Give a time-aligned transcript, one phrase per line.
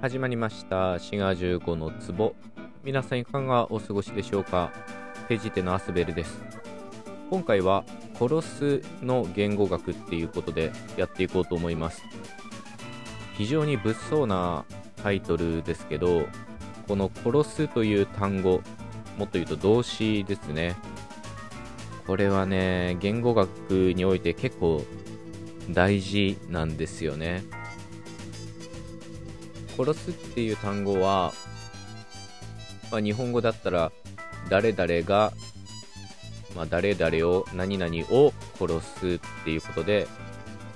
[0.00, 0.98] 始まりました。
[0.98, 2.34] 滋賀15の壺
[2.82, 4.72] 皆さんいかがお過ごしでしょうか？
[5.28, 6.40] ペジテのアスベルです。
[7.28, 7.84] 今回は
[8.18, 12.02] 殺すの言語学っていうことでやっていこうと思います。
[13.34, 14.64] 非常に物騒な
[15.02, 16.24] タイトルですけど
[16.88, 18.62] この殺すという単語
[19.18, 20.76] もっと言うと動詞ですね。
[22.06, 24.82] これはね言語学において結構
[25.68, 27.44] 大事なんですよね。
[29.84, 31.32] 殺すっていう単語は、
[32.90, 33.92] まあ、日本語だったら
[34.48, 35.32] 誰々が、
[36.54, 40.06] まあ、誰々を何々を殺すっていうことで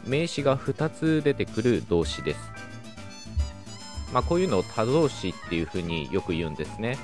[0.06, 2.54] 名詞が2つ出てくる動詞です
[4.14, 6.96] まあ、こういうのを他動詞っていうふうによく言うんですね。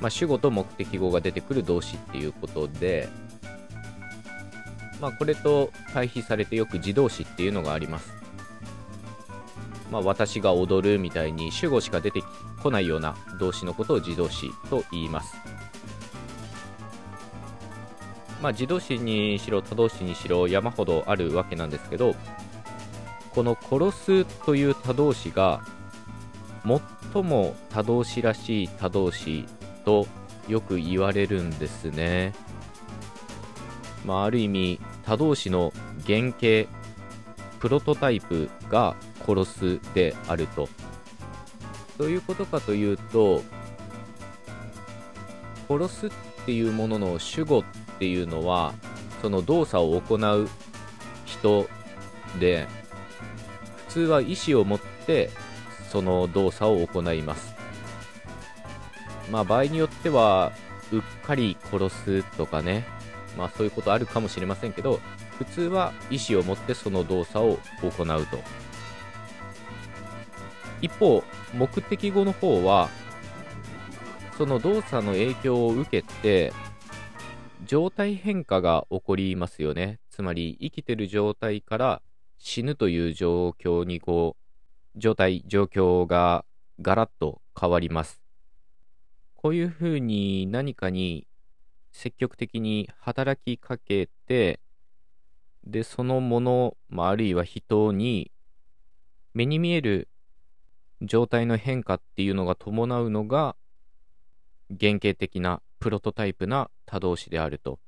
[0.00, 3.08] まあ、主語と目的語が出てくる動詞っていうことで、
[5.00, 8.15] まあ、これと対比されてよく自動詞っていうのがあります。
[9.90, 12.22] まあ、私が踊るみたいに主語しか出て
[12.62, 15.36] こないような動詞のことを自動詞と言います。
[18.42, 22.14] まあ、自動詞にしろ他動詞にしろ山ほどあるわけなんですけど、
[23.30, 25.62] この殺すという他動詞が
[27.12, 29.46] 最も他動詞らしい他動詞
[29.84, 30.06] と
[30.48, 32.34] よく言われるんですね。
[34.04, 35.72] まあ、ある意味他動詞の
[36.06, 36.70] 原型
[37.58, 38.96] プロトタイプが
[39.26, 40.68] 殺すであると。
[41.98, 43.42] どういうことかというと
[45.68, 46.10] 殺すっ
[46.44, 47.64] ていうものの主語っ
[47.98, 48.74] ていうのは
[49.22, 50.48] その動作を行う
[51.24, 51.68] 人
[52.38, 52.68] で
[53.88, 55.30] 普通は意思を持って
[55.90, 57.54] その動作を行います。
[59.30, 60.52] まあ場合によっては、
[60.92, 62.86] うっかり殺すとかね、
[63.36, 65.00] まあそういうことあるかもしれませんけど、
[65.38, 68.38] 普通は意思を持ってその動作を行うと。
[70.82, 71.22] 一方、
[71.54, 72.90] 目的語の方は、
[74.36, 76.52] その動作の影響を受けて、
[77.64, 79.98] 状態変化が起こりますよね。
[80.10, 82.02] つまり、生きてる状態から
[82.38, 86.44] 死ぬという状況にこう、状態、状況が
[86.80, 88.20] ガラッと変わります。
[89.34, 91.26] こういうふうに何かに
[91.92, 94.60] 積極的に働きかけて、
[95.66, 98.30] で、そのもの、まあ、あるいは人に
[99.32, 100.08] 目に見える
[101.02, 103.56] 状態の変化っていうのが伴うのが
[104.68, 107.78] 原型的なプロトタイプな他動詞であると。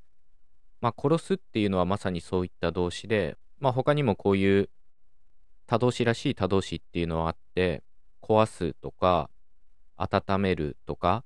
[0.81, 4.71] まあ、殺すっていうのはまさにそういった動詞で、まあ、他にもこういう
[5.67, 7.83] 多動詞らしい多動詞っていうのはあって、
[8.23, 9.29] 壊すとか、
[9.97, 11.25] 温めるとか、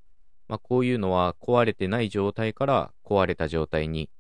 [0.48, 4.10] まあ、こういうのは壊れてない状態から壊れた状態に、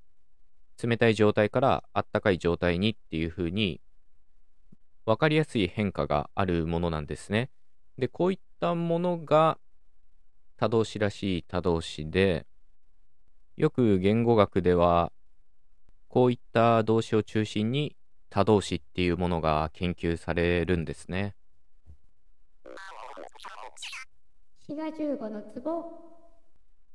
[0.82, 3.80] 冷たい状態からあったかい状態にっていう風に、
[5.04, 7.50] 分かりやすい変化があるものなんですね。
[7.98, 9.58] で、こういったものが
[10.56, 12.46] 多動詞らしい多動詞で、
[13.56, 15.12] よく言語学では、
[16.08, 17.96] こういった動詞を中心に
[18.30, 21.34] 多動詞っていうものが研究されるんですね。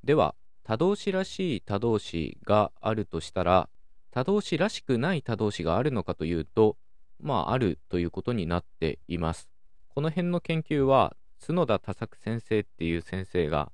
[0.04, 3.70] では多動詞らしい多動詞があるとしたら
[4.12, 6.78] 多動詞らしくない多動詞があるのかというと
[7.20, 9.50] まああるということになっています。
[9.90, 13.72] この辺の研究は角田多作先生っていう先生が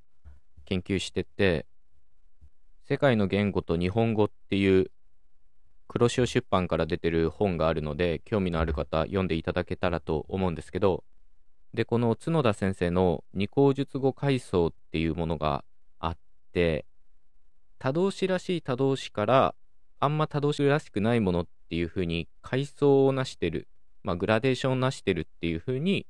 [0.65, 1.65] 研究してて
[2.85, 4.91] 世界の言語と日本語っていう
[5.87, 11.03] 黒潮出版から出てる本があるので、興味のある方、読んでいただけたらと思うんですけど、
[11.73, 15.63] で、この角田先生の二項述語階層っていうものが
[15.99, 16.17] あっ
[16.51, 16.85] て、
[17.79, 19.55] 多動詞らしい多動詞から、
[19.99, 23.67] あんま多動詞らしくないものっていうふうに階層をなしてる、
[24.03, 26.05] まあ、グラデーションをなしてるっていうふうに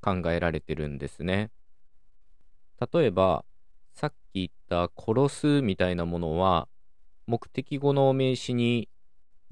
[0.00, 1.52] 考えられてるんですね。
[2.92, 3.44] 例えば、
[3.94, 6.66] さっき言った殺すみたいなものは、
[7.28, 8.88] 目的語の名詞に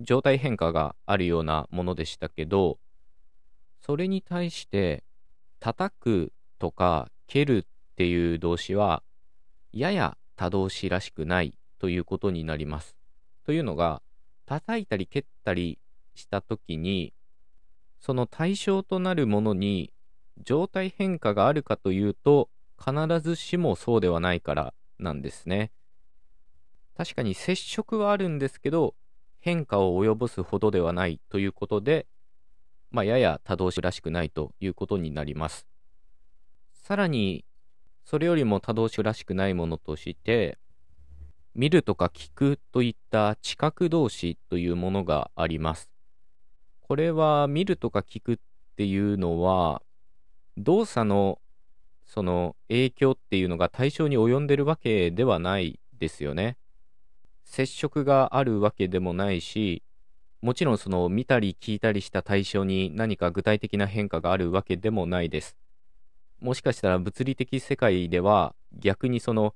[0.00, 2.80] 状態変化があるようなものでしたけど、
[3.80, 5.04] それに対して、
[5.60, 9.04] 叩くとか蹴るっていう動詞は、
[9.72, 12.96] やや他動詞らしくないということになります。
[13.44, 14.02] というのが、
[14.50, 15.78] 叩いたり蹴ったり
[16.16, 17.14] したときに、
[18.00, 19.92] その対象となるものに
[20.44, 25.70] 状態変化があるかというと、必ずしもそうではないからなんですね。
[26.96, 28.96] 確かに接触はあるんですけど、
[29.38, 32.08] 変化を及ぼすほどではないということで、
[32.90, 35.68] まあ、やや多動詞らしくないということになります。
[36.72, 37.44] さらに、
[38.04, 40.58] それよりも多動詞らしくないものとして、
[41.54, 45.90] 見るとか聞くといった知覚動詞というものがあります。
[46.80, 48.36] これは見るとか聞くっ
[48.76, 49.82] ていうのは、
[50.56, 51.40] 動作の
[52.04, 56.56] その影響っていうのが対象に及んでるわけではないですよね。
[57.44, 59.82] 接触があるわけでもないし、
[60.42, 65.56] もちろんその見たり聞いたりした対象に何か具体的な変化があるわけでもないです。
[66.40, 69.54] もしかしたら物理的世界では逆にその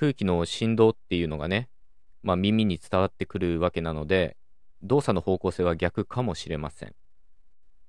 [0.00, 1.68] 空気の振動っていうのがね、
[2.22, 4.38] まあ、耳に伝わってくるわけなので、
[4.82, 6.94] 動作の方向性は逆かもしれません。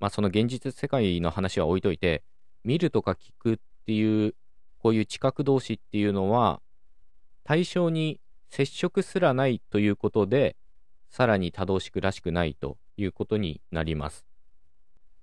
[0.02, 2.24] まあ、その現実世界の話は置いといて、
[2.66, 4.36] 見るとか聞くっていう、
[4.80, 6.62] こういう知覚同士っていうのは、
[7.46, 8.20] 対象に
[8.50, 10.58] 接触すらないということで、
[11.08, 14.26] さらに多動式らしくないということになります。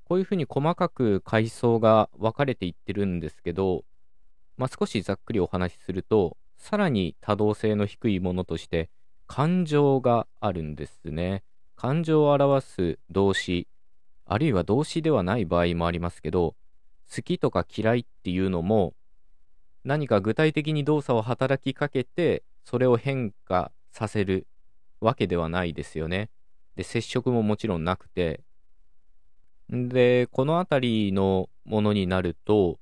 [0.05, 3.85] こういうふうに細かく階層が分かれていってるんですけど、
[4.56, 8.90] まあ、少しざっくりお話しすると、さらに多動性の低いものとして、
[9.26, 11.43] 感情があるんですね。
[11.76, 13.69] 感情を表す動詞、
[14.26, 16.55] あるいは動詞ではない場合もありますけど、
[17.14, 18.94] 好きとか嫌いっていうのも、
[19.84, 24.46] 何か具体的に動作を働きかけて、それを変化させる
[25.00, 26.28] わけではないですよね。
[26.76, 28.40] で、接触ももちろんなくて、
[29.70, 32.78] で、このあたりのものになると、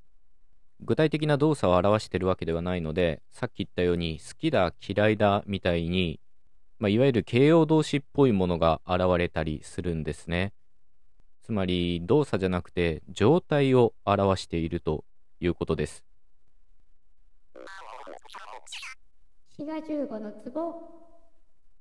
[0.81, 6.21] 具体的な動作を表しているわけではないので、さっき言ったように好きだ、嫌いだみたいに、
[6.79, 10.53] まあ、いわゆる形容動詞っぽいものが現れたりするんですね。
[11.43, 15.05] つまり動作じゃなくて状態を表していると
[15.39, 16.05] いうことです。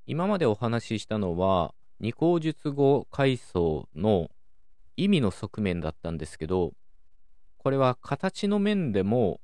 [0.05, 4.29] 今までお話ししたのは二項述語階層の
[4.97, 6.73] 意味の側面だったんですけど
[7.65, 9.41] これは形の面でも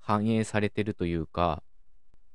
[0.00, 1.62] 反映されてるというか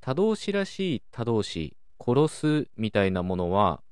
[0.02, 3.84] 他動詞らしい他動詞殺すみたいなものは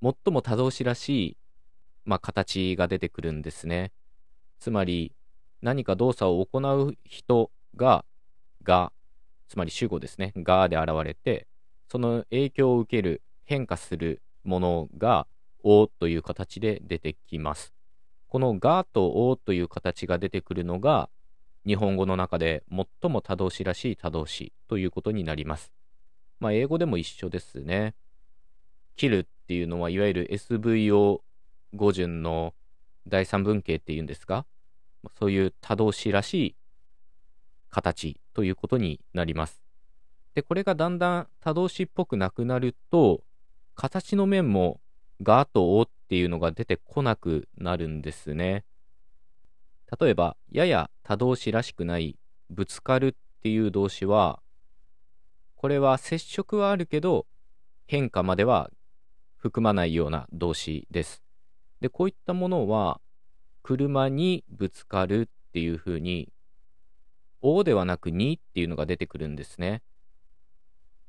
[0.00, 1.36] 最も他動詞らしい、
[2.04, 3.90] まあ、形が出てくるんですね。
[4.60, 5.12] つまり
[5.60, 8.04] 何か動作を行う人が
[8.62, 8.92] が
[9.48, 10.32] つまり主語ですね。
[10.36, 11.48] がで現れて
[11.90, 15.26] その影響を受ける変化するものが
[15.64, 17.77] おという形で出てきます。
[18.28, 21.08] このがとおという形が出てくるのが、
[21.66, 25.72] 日本語の中で最も多動詞らしい多動詞ということになります。
[26.40, 27.94] まあ、英語でも一緒ですね。
[28.96, 31.20] 切るっていうのは、いわゆる SVO
[31.74, 32.54] 語順の
[33.06, 34.46] 第三文型っていうんですか？
[35.18, 36.56] そういう多動詞らしい
[37.70, 39.62] 形ということになります。
[40.34, 43.22] で、これがだんだん多動詞っぽくなくなると、
[43.74, 44.80] 形の面も
[45.22, 48.64] がとおっっていうのが出てこなくなるんですね。
[50.00, 52.18] 例えば、やや他動詞らしくない
[52.48, 54.40] ぶつかるっていう動詞は、
[55.54, 57.26] これは接触はあるけど、
[57.86, 58.70] 変化までは
[59.36, 61.22] 含まないような動詞です。
[61.82, 63.02] で、こういったものは、
[63.62, 66.32] 車にぶつかるっていうふうに、
[67.42, 69.82] おではなくにっていうのが出てくるんですね。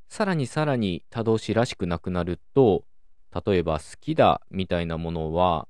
[0.09, 2.83] さらにさらに他動詞らしくなくなると、
[3.33, 5.67] 例えば好きだみたいなものは、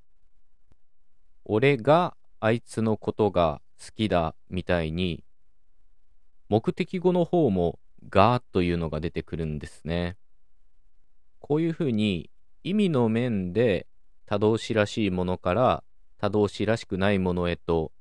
[1.44, 5.24] 俺があいつのことが好きだみたいに、
[6.48, 7.78] 目的語の方も
[8.08, 10.16] がというのが出てくるんですね。
[11.38, 12.30] こういうふうに
[12.64, 13.86] 意味の面で
[14.26, 15.84] 他動詞らしいものから
[16.18, 17.92] 他動詞らしくないものへと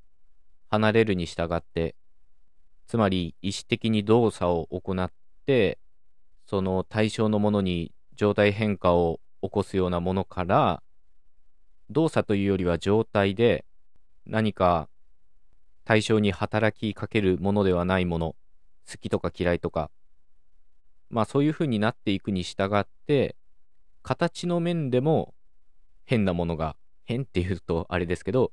[0.69, 1.95] 離れるに従って、
[2.87, 5.11] つまり意思的に動作を行っ
[5.45, 5.79] て、
[6.45, 10.81] その対象のものに状態変化を起こすようなものから
[11.89, 13.65] 動作というよりは状態で
[14.25, 14.89] 何か
[15.85, 18.35] 対象に働きかけるものではないもの
[18.89, 19.89] 好きとか嫌いとか
[21.09, 23.35] まあそういうふうになっていくに従って
[24.03, 25.33] 形の面でも
[26.05, 28.51] 変なものが変っていうとあれですけど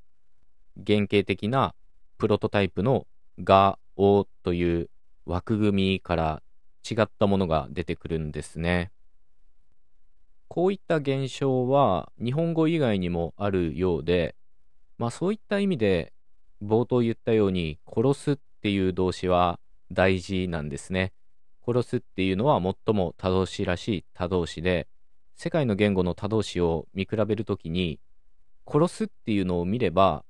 [0.87, 1.75] 原型的な
[2.19, 3.07] プロトタイプの
[3.43, 4.91] 「が」「お」という
[5.27, 6.43] 枠組みから
[6.89, 8.93] 違ったものが出てくるんですね。
[10.49, 14.35] こういった現象は日本語以外にもあるようで、
[14.99, 16.13] まあそういった意味で
[16.63, 19.61] 冒頭言ったように殺すっていう動詞は
[19.93, 21.13] 大事なんですね。
[21.67, 24.87] 殺すっていうのは最も多動詞らしい多動詞で、
[25.35, 27.99] 世界の言語の多動詞を見比べるときに、
[28.67, 30.25] 殺すっていうのを見れば、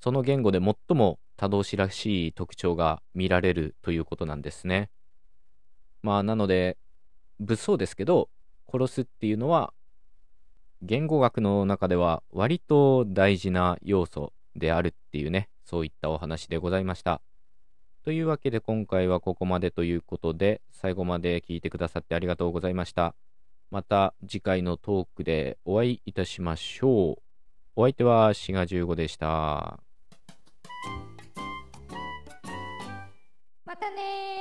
[0.00, 4.88] その言語で最も多動詞らしい特徴が見られるということなんですね。
[6.02, 6.78] まあなので、
[7.40, 8.30] 物騒ですけど、
[8.70, 9.72] 殺すっていうのは
[10.82, 17.20] 言語学の中では割と大事な要素であるっていうねそういったお話でございました。
[18.04, 23.16] というわけで今回はここまでということで最後まで聞いてくださってありがとうございました。
[23.72, 27.22] また次回のトークでお会いいたしましょう。
[27.74, 29.80] お相手は志賀十五でした。
[33.64, 34.35] またね